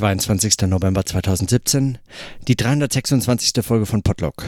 22. 0.00 0.66
November 0.66 1.04
2017, 1.04 1.98
die 2.48 2.56
326. 2.56 3.62
Folge 3.62 3.84
von 3.84 4.02
Podlog. 4.02 4.46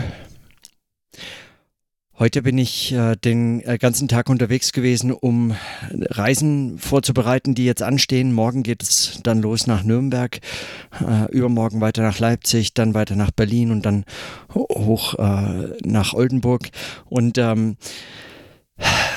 Heute 2.18 2.40
bin 2.40 2.56
ich 2.56 2.90
äh, 2.92 3.16
den 3.16 3.60
äh, 3.66 3.76
ganzen 3.76 4.08
Tag 4.08 4.30
unterwegs 4.30 4.72
gewesen, 4.72 5.12
um 5.12 5.54
Reisen 5.90 6.78
vorzubereiten, 6.78 7.54
die 7.54 7.66
jetzt 7.66 7.82
anstehen. 7.82 8.32
Morgen 8.32 8.62
geht 8.62 8.82
es 8.82 9.20
dann 9.24 9.42
los 9.42 9.66
nach 9.66 9.82
Nürnberg, 9.82 10.40
äh, 11.06 11.30
übermorgen 11.30 11.82
weiter 11.82 12.00
nach 12.00 12.18
Leipzig, 12.18 12.72
dann 12.72 12.94
weiter 12.94 13.14
nach 13.14 13.30
Berlin 13.30 13.72
und 13.72 13.84
dann 13.84 14.06
hoch 14.54 15.18
äh, 15.18 15.76
nach 15.84 16.14
Oldenburg. 16.14 16.70
Und 17.10 17.36
ähm, 17.36 17.76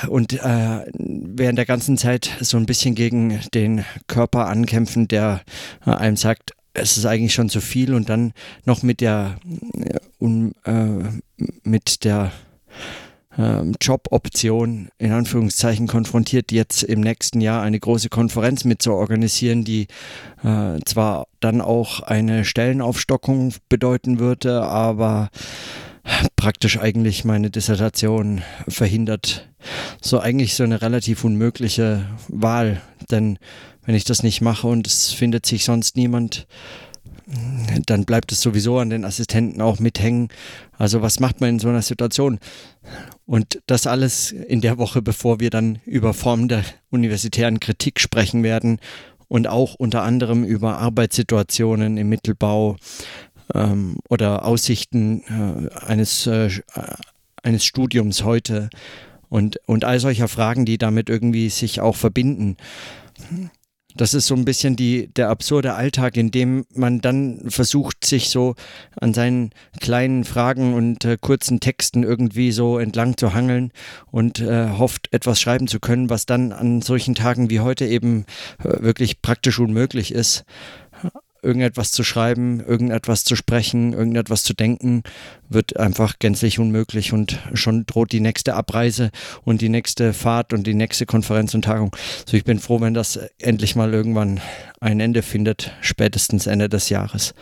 und 0.10 0.34
äh, 0.34 0.86
während 0.94 1.58
der 1.58 1.66
ganzen 1.66 1.98
Zeit 1.98 2.30
so 2.42 2.58
ein 2.58 2.66
bisschen 2.66 2.96
gegen 2.96 3.40
den 3.54 3.86
Körper 4.08 4.48
ankämpfen, 4.48 5.08
der 5.08 5.42
äh, 5.86 5.92
einem 5.92 6.18
sagt, 6.18 6.52
es 6.74 6.98
ist 6.98 7.06
eigentlich 7.06 7.34
schon 7.34 7.50
zu 7.50 7.62
viel 7.62 7.94
und 7.94 8.10
dann 8.10 8.34
noch 8.66 8.84
mit 8.84 9.02
der 9.02 9.38
äh, 9.80 10.00
um, 10.20 10.54
äh, 10.66 11.44
mit 11.64 12.04
der 12.04 12.32
ähm, 13.38 13.76
Joboption 13.82 14.90
in 14.98 15.12
Anführungszeichen 15.12 15.88
konfrontiert, 15.88 16.52
jetzt 16.52 16.84
im 16.84 17.02
nächsten 17.02 17.42
Jahr 17.42 17.62
eine 17.62 17.80
große 17.80 18.10
Konferenz 18.10 18.64
mit 18.64 18.82
zu 18.82 18.94
organisieren, 18.94 19.66
die 19.66 19.88
äh, 20.44 20.80
zwar 20.86 21.28
dann 21.40 21.62
auch 21.62 22.00
eine 22.02 22.46
Stellenaufstockung 22.46 23.54
bedeuten 23.68 24.20
würde, 24.20 24.64
aber 24.64 25.30
praktisch 26.36 26.80
eigentlich 26.80 27.26
meine 27.26 27.50
Dissertation 27.50 28.42
verhindert. 28.68 29.50
So 30.02 30.20
eigentlich 30.20 30.54
so 30.54 30.64
eine 30.64 30.82
relativ 30.82 31.24
unmögliche 31.24 32.06
Wahl, 32.28 32.82
denn 33.10 33.40
wenn 33.86 33.96
ich 33.96 34.04
das 34.04 34.24
nicht 34.24 34.42
mache 34.42 34.68
und 34.68 34.88
es 34.88 35.12
findet 35.12 35.46
sich 35.46 35.66
sonst 35.66 35.96
niemand, 35.96 36.48
dann 37.88 38.06
bleibt 38.06 38.32
es 38.32 38.42
sowieso 38.42 38.78
an 38.78 38.92
den 38.92 39.04
Assistenten 39.04 39.62
auch 39.62 39.80
mithängen. 39.80 40.30
Also 40.78 41.02
was 41.02 41.20
macht 41.20 41.42
man 41.42 41.52
in 41.52 41.60
so 41.60 41.70
einer 41.70 41.82
Situation? 41.82 42.40
Und 43.26 43.62
das 43.66 43.88
alles 43.88 44.32
in 44.32 44.62
der 44.62 44.78
Woche, 44.78 45.02
bevor 45.02 45.40
wir 45.40 45.50
dann 45.50 45.80
über 45.86 46.14
Formen 46.14 46.48
der 46.48 46.64
universitären 46.92 47.60
Kritik 47.60 48.00
sprechen 48.00 48.44
werden 48.44 48.80
und 49.28 49.48
auch 49.48 49.74
unter 49.76 50.04
anderem 50.04 50.44
über 50.44 50.78
Arbeitssituationen 50.78 51.98
im 51.98 52.10
Mittelbau, 52.10 52.78
ähm, 53.54 53.98
oder 54.10 54.46
Aussichten 54.46 55.24
äh, 55.24 55.86
eines, 55.86 56.28
äh, 56.28 56.50
eines 57.44 57.66
Studiums 57.66 58.24
heute 58.24 58.70
und, 59.30 59.60
und 59.66 59.86
all 59.86 60.00
solcher 60.00 60.28
Fragen, 60.28 60.66
die 60.66 60.78
damit 60.78 61.10
irgendwie 61.10 61.50
sich 61.50 61.82
auch 61.82 61.96
verbinden. 61.96 62.58
Das 63.98 64.14
ist 64.14 64.28
so 64.28 64.36
ein 64.36 64.44
bisschen 64.44 64.76
die, 64.76 65.08
der 65.08 65.30
absurde 65.30 65.74
Alltag, 65.74 66.18
in 66.18 66.30
dem 66.30 66.66
man 66.74 67.00
dann 67.00 67.40
versucht, 67.48 68.06
sich 68.06 68.30
so 68.30 68.56
an 69.00 69.14
seinen 69.14 69.52
kleinen 69.80 70.26
Fragen 70.26 70.74
und 70.74 71.06
äh, 71.06 71.18
kurzen 71.20 71.62
Texten 71.62 72.04
irgendwie 72.04 72.52
so 72.52 72.78
entlang 72.78 73.16
zu 73.16 73.34
hangeln 73.34 73.72
und 74.12 74.42
äh, 74.42 74.70
hofft, 74.72 75.08
etwas 75.14 75.40
schreiben 75.40 75.68
zu 75.68 75.80
können, 75.80 76.10
was 76.10 76.26
dann 76.26 76.52
an 76.52 76.82
solchen 76.82 77.16
Tagen 77.16 77.50
wie 77.50 77.62
heute 77.62 77.86
eben 77.86 78.26
äh, 78.60 78.84
wirklich 78.84 79.22
praktisch 79.22 79.60
unmöglich 79.60 80.12
ist 80.12 80.44
irgendetwas 81.46 81.92
zu 81.92 82.04
schreiben, 82.04 82.60
irgendetwas 82.60 83.24
zu 83.24 83.36
sprechen, 83.36 83.94
irgendetwas 83.94 84.44
zu 84.44 84.54
denken, 84.54 85.04
wird 85.48 85.78
einfach 85.78 86.20
gänzlich 86.20 86.60
unmöglich 86.60 87.14
und 87.14 87.40
schon 87.54 87.86
droht 87.86 88.12
die 88.12 88.20
nächste 88.20 88.56
Abreise 88.56 89.12
und 89.44 89.62
die 89.62 89.70
nächste 89.70 90.14
Fahrt 90.14 90.52
und 90.52 90.66
die 90.68 90.74
nächste 90.74 91.06
Konferenz 91.06 91.54
und 91.54 91.64
Tagung. 91.64 91.96
So, 92.26 92.36
ich 92.36 92.44
bin 92.44 92.60
froh, 92.60 92.82
wenn 92.82 92.94
das 92.94 93.20
endlich 93.40 93.76
mal 93.76 93.94
irgendwann 93.94 94.42
ein 94.82 95.00
Ende 95.00 95.22
findet, 95.22 95.72
spätestens 95.82 96.48
Ende 96.48 96.68
des 96.68 96.90
Jahres. 96.90 97.34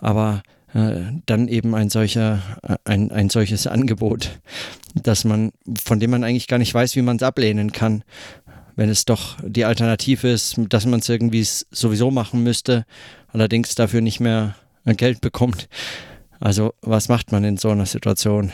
Aber 0.00 0.42
äh, 0.74 1.00
dann 1.26 1.48
eben 1.48 1.74
ein 1.74 1.90
solcher, 1.90 2.40
äh, 2.62 2.76
ein, 2.84 3.10
ein 3.10 3.28
solches 3.28 3.66
Angebot, 3.66 4.40
dass 4.94 5.24
man, 5.24 5.52
von 5.82 6.00
dem 6.00 6.10
man 6.10 6.24
eigentlich 6.24 6.48
gar 6.48 6.58
nicht 6.58 6.72
weiß, 6.72 6.96
wie 6.96 7.02
man 7.02 7.16
es 7.16 7.22
ablehnen 7.22 7.72
kann, 7.72 8.04
wenn 8.76 8.88
es 8.88 9.04
doch 9.04 9.36
die 9.42 9.64
Alternative 9.64 10.28
ist, 10.28 10.56
dass 10.68 10.86
man 10.86 11.00
es 11.00 11.08
irgendwie 11.08 11.44
sowieso 11.44 12.10
machen 12.10 12.42
müsste, 12.42 12.86
allerdings 13.28 13.74
dafür 13.74 14.00
nicht 14.00 14.20
mehr 14.20 14.54
Geld 14.84 15.20
bekommt. 15.20 15.68
Also 16.40 16.74
was 16.80 17.08
macht 17.08 17.32
man 17.32 17.44
in 17.44 17.56
so 17.56 17.70
einer 17.70 17.86
Situation? 17.86 18.52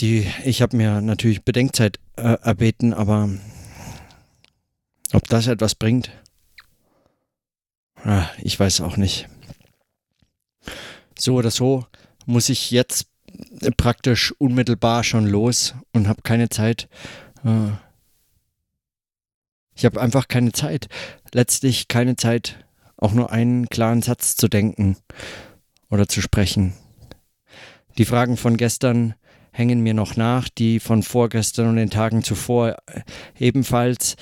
Die, 0.00 0.26
ich 0.44 0.62
habe 0.62 0.76
mir 0.76 1.00
natürlich 1.00 1.42
Bedenkzeit 1.44 1.98
äh, 2.16 2.36
erbeten, 2.42 2.94
aber 2.94 3.28
ob 5.12 5.26
das 5.28 5.46
etwas 5.46 5.74
bringt, 5.74 6.10
ah, 8.04 8.26
ich 8.42 8.58
weiß 8.58 8.80
auch 8.80 8.96
nicht. 8.96 9.28
So 11.18 11.34
oder 11.34 11.50
so 11.50 11.86
muss 12.24 12.48
ich 12.48 12.70
jetzt 12.70 13.08
praktisch 13.76 14.32
unmittelbar 14.38 15.04
schon 15.04 15.26
los 15.26 15.74
und 15.92 16.08
habe 16.08 16.22
keine 16.22 16.48
Zeit, 16.48 16.84
äh, 16.84 17.27
ich 19.74 19.84
habe 19.84 20.00
einfach 20.00 20.28
keine 20.28 20.52
Zeit. 20.52 20.88
Letztlich 21.32 21.88
keine 21.88 22.16
Zeit, 22.16 22.64
auch 22.96 23.12
nur 23.12 23.30
einen 23.30 23.68
klaren 23.68 24.02
Satz 24.02 24.34
zu 24.36 24.48
denken 24.48 24.96
oder 25.90 26.08
zu 26.08 26.20
sprechen. 26.20 26.74
Die 27.96 28.04
Fragen 28.04 28.36
von 28.36 28.56
gestern 28.56 29.14
hängen 29.52 29.80
mir 29.80 29.94
noch 29.94 30.16
nach, 30.16 30.48
die 30.48 30.78
von 30.80 31.02
vorgestern 31.02 31.68
und 31.68 31.76
den 31.76 31.90
Tagen 31.90 32.22
zuvor 32.22 32.76
ebenfalls 33.38 34.16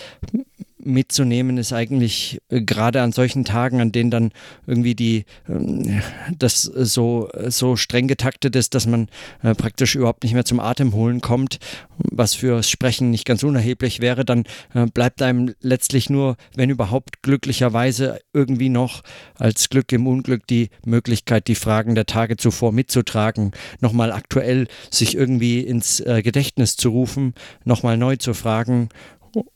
mitzunehmen 0.87 1.59
ist 1.59 1.73
eigentlich 1.73 2.41
äh, 2.49 2.63
gerade 2.63 3.03
an 3.03 3.13
solchen 3.13 3.45
Tagen, 3.45 3.81
an 3.81 3.93
denen 3.93 4.11
dann 4.11 4.33
irgendwie 4.67 4.95
die 4.95 5.25
ähm, 5.49 6.01
das 6.39 6.63
so 6.63 7.29
so 7.49 7.77
streng 7.77 8.09
getaktet 8.09 8.57
ist, 8.57 8.75
dass 8.75 8.87
man 8.87 9.09
äh, 9.43 9.55
praktisch 9.55 9.95
überhaupt 9.95 10.23
nicht 10.23 10.33
mehr 10.33 10.45
zum 10.45 10.61
Atem 10.61 10.95
holen 10.95 11.21
kommt, 11.21 11.59
was 11.99 12.35
fürs 12.35 12.71
Sprechen 12.71 13.11
nicht 13.11 13.27
ganz 13.27 13.43
unerheblich 13.43 14.01
wäre, 14.01 14.25
dann 14.25 14.45
äh, 14.75 14.87
bleibt 14.87 15.23
einem 15.23 15.55
letztlich 15.61 16.09
nur, 16.09 16.37
wenn 16.55 16.71
überhaupt 16.71 17.23
glücklicherweise 17.23 18.21
irgendwie 18.33 18.69
noch 18.69 19.03
als 19.35 19.69
Glück 19.69 19.93
im 19.93 20.07
Unglück 20.07 20.47
die 20.47 20.71
Möglichkeit, 20.85 21.49
die 21.49 21.55
Fragen 21.55 21.95
der 21.95 22.07
Tage 22.07 22.37
zuvor 22.37 22.73
mitzutragen, 22.73 23.53
nochmal 23.81 24.13
aktuell 24.13 24.69
sich 24.91 25.17
irgendwie 25.17 25.61
ins 25.61 26.03
Gedächtnis 26.05 26.77
zu 26.77 26.91
rufen, 26.91 27.35
nochmal 27.65 27.97
neu 27.97 28.17
zu 28.17 28.35
fragen 28.35 28.89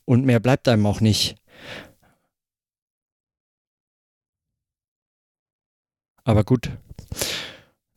und 0.05 0.25
mehr 0.25 0.41
bleibt 0.41 0.69
einem 0.69 0.87
auch 0.87 1.01
nicht. 1.01 1.37
Aber 6.25 6.45
gut, 6.45 6.71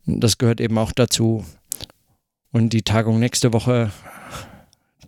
das 0.06 0.38
gehört 0.38 0.60
eben 0.60 0.78
auch 0.78 0.92
dazu. 0.92 1.44
Und 2.52 2.72
die 2.72 2.82
Tagung 2.82 3.18
nächste 3.18 3.52
Woche, 3.52 3.90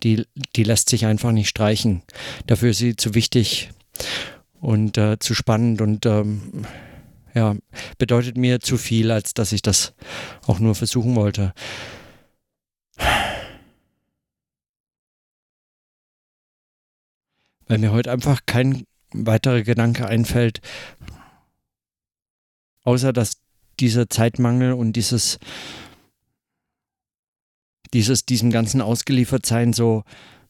die, 0.03 0.25
die 0.55 0.63
lässt 0.63 0.89
sich 0.89 1.05
einfach 1.05 1.31
nicht 1.31 1.49
streichen. 1.49 2.03
Dafür 2.45 2.71
ist 2.71 2.79
sie 2.79 2.95
zu 2.95 3.15
wichtig 3.15 3.69
und 4.59 4.97
äh, 4.97 5.17
zu 5.19 5.33
spannend 5.33 5.81
und 5.81 6.05
ähm, 6.05 6.65
ja, 7.33 7.55
bedeutet 7.97 8.37
mir 8.37 8.59
zu 8.59 8.77
viel, 8.77 9.11
als 9.11 9.33
dass 9.33 9.51
ich 9.51 9.61
das 9.61 9.93
auch 10.45 10.59
nur 10.59 10.75
versuchen 10.75 11.15
wollte. 11.15 11.53
Weil 17.67 17.77
mir 17.77 17.91
heute 17.91 18.11
einfach 18.11 18.41
kein 18.45 18.85
weiterer 19.11 19.61
Gedanke 19.61 20.07
einfällt, 20.07 20.61
außer 22.83 23.13
dass 23.13 23.33
dieser 23.79 24.09
Zeitmangel 24.09 24.73
und 24.73 24.93
dieses, 24.93 25.39
dieses 27.93 28.25
diesem 28.25 28.49
ganzen 28.49 28.81
Ausgeliefertsein 28.81 29.73
so 29.73 30.03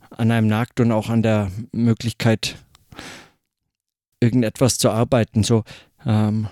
an 0.09 0.31
einem 0.31 0.47
nagt 0.47 0.79
und 0.79 0.91
auch 0.91 1.09
an 1.09 1.22
der 1.22 1.51
Möglichkeit, 1.72 2.57
irgendetwas 4.19 4.78
zu 4.78 4.90
arbeiten. 4.90 5.43
So, 5.43 5.64
ähm, 6.05 6.47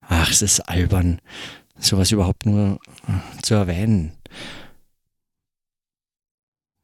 ach, 0.00 0.30
es 0.30 0.42
ist 0.42 0.60
albern, 0.60 1.20
sowas 1.78 2.10
überhaupt 2.10 2.46
nur 2.46 2.80
äh, 3.06 3.42
zu 3.42 3.54
erwähnen. 3.54 4.12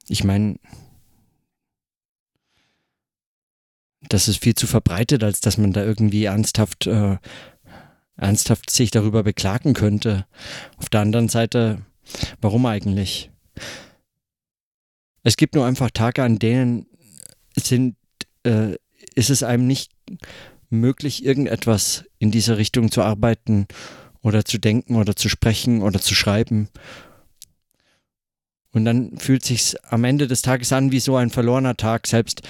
Ich 0.06 0.22
meine, 0.22 0.58
das 4.14 4.28
ist 4.28 4.40
viel 4.40 4.54
zu 4.54 4.68
verbreitet, 4.68 5.24
als 5.24 5.40
dass 5.40 5.58
man 5.58 5.72
da 5.72 5.82
irgendwie 5.82 6.24
ernsthaft, 6.24 6.86
äh, 6.86 7.16
ernsthaft 8.16 8.70
sich 8.70 8.92
darüber 8.92 9.24
beklagen 9.24 9.74
könnte. 9.74 10.24
Auf 10.76 10.88
der 10.88 11.00
anderen 11.00 11.28
Seite, 11.28 11.82
warum 12.40 12.64
eigentlich? 12.64 13.32
Es 15.24 15.36
gibt 15.36 15.56
nur 15.56 15.66
einfach 15.66 15.90
Tage, 15.90 16.22
an 16.22 16.38
denen 16.38 16.86
sind, 17.56 17.96
äh, 18.44 18.76
ist 19.16 19.30
es 19.30 19.42
einem 19.42 19.66
nicht 19.66 19.90
möglich, 20.70 21.24
irgendetwas 21.24 22.04
in 22.20 22.30
diese 22.30 22.56
Richtung 22.56 22.92
zu 22.92 23.02
arbeiten 23.02 23.66
oder 24.22 24.44
zu 24.44 24.58
denken 24.58 24.94
oder 24.94 25.16
zu 25.16 25.28
sprechen 25.28 25.82
oder 25.82 26.00
zu 26.00 26.14
schreiben. 26.14 26.68
Und 28.70 28.84
dann 28.84 29.18
fühlt 29.18 29.44
sich 29.44 29.74
am 29.82 30.04
Ende 30.04 30.28
des 30.28 30.42
Tages 30.42 30.72
an 30.72 30.92
wie 30.92 31.00
so 31.00 31.16
ein 31.16 31.30
verlorener 31.30 31.76
Tag, 31.76 32.06
selbst 32.06 32.42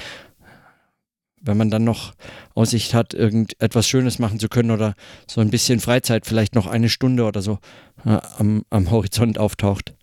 wenn 1.45 1.57
man 1.57 1.71
dann 1.71 1.85
noch 1.85 2.15
Aussicht 2.55 2.95
hat, 2.95 3.15
irgendetwas 3.15 3.87
Schönes 3.87 4.19
machen 4.19 4.39
zu 4.39 4.49
können 4.49 4.71
oder 4.71 4.95
so 5.29 5.41
ein 5.41 5.51
bisschen 5.51 5.81
Freizeit, 5.81 6.27
vielleicht 6.27 6.55
noch 6.55 6.67
eine 6.67 6.89
Stunde 6.89 7.25
oder 7.25 7.43
so 7.43 7.59
äh, 8.05 8.19
am, 8.39 8.65
am 8.71 8.91
Horizont 8.91 9.39
auftaucht. 9.39 9.95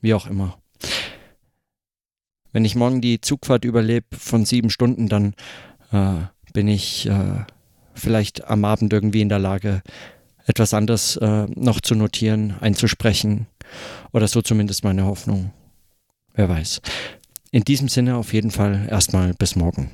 Wie 0.00 0.14
auch 0.14 0.26
immer. 0.26 0.58
Wenn 2.52 2.64
ich 2.64 2.74
morgen 2.74 3.00
die 3.00 3.20
Zugfahrt 3.20 3.64
überlebe 3.64 4.16
von 4.16 4.44
sieben 4.44 4.70
Stunden, 4.70 5.08
dann 5.08 5.34
äh, 5.92 6.26
bin 6.52 6.68
ich 6.68 7.06
äh, 7.06 7.44
vielleicht 7.94 8.44
am 8.44 8.64
Abend 8.64 8.92
irgendwie 8.92 9.20
in 9.20 9.28
der 9.28 9.38
Lage, 9.38 9.82
etwas 10.46 10.74
anderes 10.74 11.16
äh, 11.16 11.46
noch 11.54 11.80
zu 11.80 11.94
notieren, 11.94 12.56
einzusprechen. 12.60 13.46
Oder 14.12 14.26
so 14.28 14.42
zumindest 14.42 14.84
meine 14.84 15.04
Hoffnung. 15.04 15.52
Wer 16.34 16.48
weiß. 16.48 16.80
In 17.54 17.64
diesem 17.64 17.88
Sinne 17.88 18.16
auf 18.16 18.32
jeden 18.32 18.50
Fall 18.50 18.88
erstmal 18.88 19.34
bis 19.34 19.56
morgen. 19.56 19.90